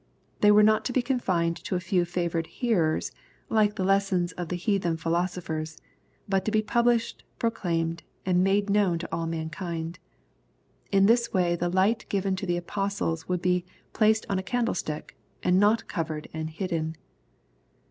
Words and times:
They 0.39 0.49
were 0.49 0.63
not 0.63 0.83
to 0.85 0.93
be 0.93 1.03
confined 1.03 1.57
to 1.57 1.75
a 1.75 1.79
few 1.79 2.05
fevored 2.05 2.47
hfearers, 2.59 3.11
like 3.49 3.75
the 3.75 3.83
lessons 3.83 4.31
of 4.31 4.49
the 4.49 4.55
heathen 4.55 4.97
philosophers, 4.97 5.77
but 6.27 6.43
to 6.45 6.49
be 6.49 6.63
published, 6.63 7.23
proclaimed, 7.37 8.01
and 8.25 8.43
made 8.43 8.67
known 8.67 8.97
to 8.97 9.09
all 9.15 9.27
mankind. 9.27 9.99
In 10.91 11.05
this 11.05 11.31
way 11.33 11.55
the 11.55 11.69
light 11.69 12.07
given 12.09 12.35
to 12.37 12.47
the 12.47 12.57
apostles 12.57 13.29
would 13.29 13.43
be 13.43 13.63
*' 13.79 13.93
placed 13.93 14.25
on 14.27 14.39
a 14.39 14.43
candlestick," 14.43 15.15
and 15.43 15.59
not 15.59 15.87
covered 15.87 16.27
and 16.33 16.49
hidden. 16.49 16.97